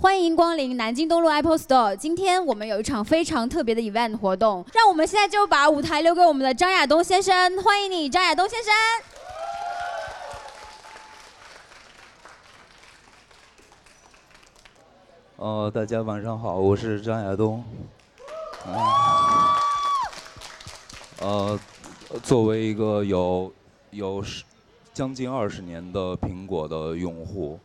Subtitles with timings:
[0.00, 1.96] 欢迎光临南京东路 Apple Store。
[1.96, 8.72] 今天我们有一场非常特别的 event 活动，让我们现在就把舞台留给我们的张亚东先生，欢迎你，张亚东先生。
[15.34, 17.64] 呃，大家晚上好，我是张亚东。
[21.18, 21.58] 呃，
[22.22, 23.52] 作为一个有
[23.90, 24.44] 有十
[24.94, 27.58] 将近二十年的苹果的用户，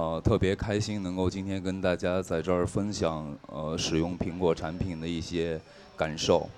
[0.00, 5.60] 呃，特别开心能够今天跟大家在这儿分享呃使用苹果产品的一些
[5.94, 6.48] 感受。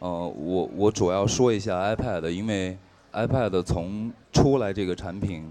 [0.00, 2.76] 呃，我我主要说一下 iPad，因为
[3.14, 5.50] iPad 从出来这个产品，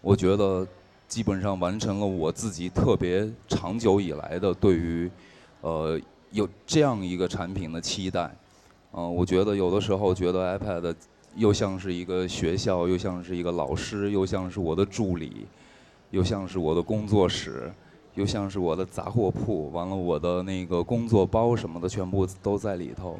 [0.00, 0.64] 我觉得
[1.08, 5.10] 基本上完成了我自己特别长久以来的对于
[5.62, 6.00] 呃
[6.30, 8.32] 有这样一个产品的期待。
[8.92, 10.94] 嗯、我觉得有的时候觉得 iPad
[11.34, 15.44] 又像是一个学校，又像是一个老师，又像是我的助理，
[16.10, 17.70] 又像是我的工作室，
[18.14, 19.70] 又像是我的杂货铺。
[19.70, 23.18] 完了，我的那个工作包什么的全部都在里头。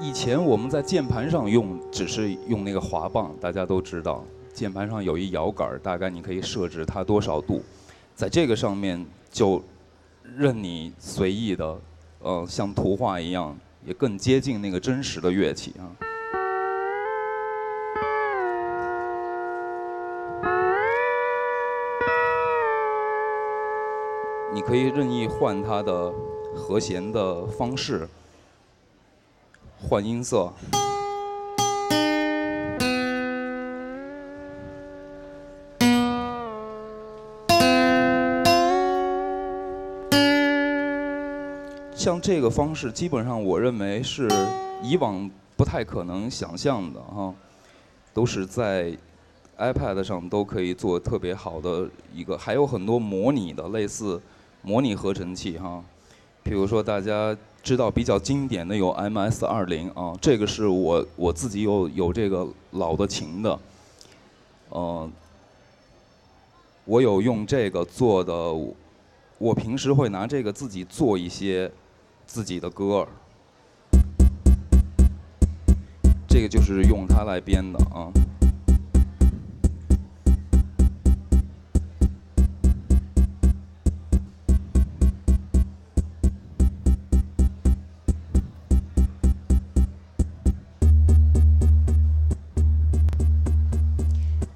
[0.00, 7.62] 以前我们在键盘上用，只是用那个滑棒，大家都知道，键盘上有一摇杆，大概你可以设置它多少度，
[8.14, 9.60] 在这个上面就
[10.36, 11.78] 任你随意的，
[12.20, 13.58] 呃，像图画一样，
[13.88, 15.88] 也更接近那个真实的乐器啊。
[24.52, 26.12] 你可以任意换它的
[26.54, 28.06] 和弦的方式，
[29.80, 30.52] 换音色。
[41.98, 44.28] 像这个方式，基本上我认为是
[44.84, 47.34] 以往不太可能想象的哈，
[48.14, 48.96] 都是在
[49.58, 54.22] iPad 上都可以做特别好的一个，还有很多模拟的类似
[54.62, 55.82] 模拟合成器哈，
[56.44, 63.58] 比如说大家知道比较经典的有 MS 二零啊，这个是我我自己有有这个老的琴的，
[64.68, 65.10] 呃，
[66.84, 68.32] 我有用这个做的，
[69.38, 71.68] 我平时会拿这个自己做一些
[72.28, 73.08] 自己的歌，
[76.28, 78.12] 这个就是用它来编的啊。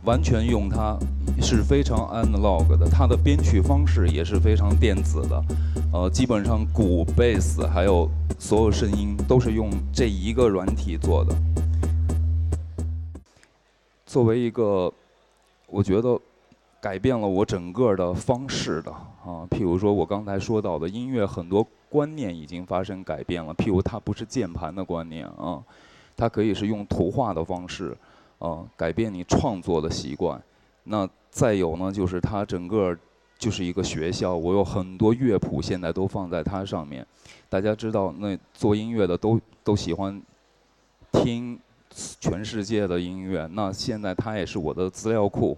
[0.05, 0.99] 完全用它
[1.43, 5.45] 是非常 analog 的，它的编曲方式也是非常电子的，
[5.93, 8.09] 呃，基本上鼓、贝斯还有
[8.39, 11.35] 所有声音都是用这一个软体做的。
[14.07, 14.93] 作为一个，
[15.67, 16.19] 我觉得
[16.81, 25.61] 改变了我整个的方式的啊，譬如说我刚才说到的音乐很多观念已经发生改变了，譬如它不是键盘的观念啊，
[26.17, 27.97] 它可以是用图画的方式。
[28.39, 30.43] 啊，改变你创作的习惯。
[30.85, 32.97] 那再有呢，就是它整个
[33.39, 37.07] 就是一个学校，我有很多乐谱现在都放在它上面。
[37.49, 40.21] 大家知道，那做音乐的都都喜欢
[41.13, 41.59] 听
[42.21, 43.49] 全世界的音乐。
[43.53, 45.57] 那现在它也是我的资料库，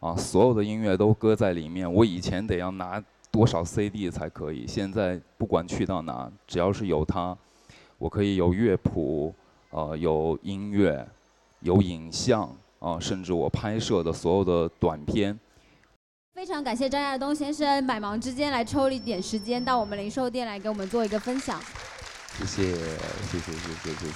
[0.00, 1.92] 啊，所有的音乐都搁在里面。
[1.92, 7.36] 我以前得要拿多少 CD 才可以，现在不管去到哪，只要是有它，
[7.98, 9.34] 我可以有乐谱，
[9.70, 11.06] 呃，有音乐。
[11.64, 12.52] 有影像
[12.82, 15.38] 啊，甚至我拍摄的所有的短片。
[16.34, 21.60] 非常感谢张亚东先生百忙之间来抽了一点时间到我们零售店来给我们做一个分享。
[22.38, 22.74] 谢谢，
[23.30, 24.06] 谢谢，谢谢，谢谢。